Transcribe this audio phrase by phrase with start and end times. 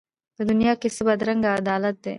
[0.35, 2.09] په دنیا کي څه بدرنګه عدالت دی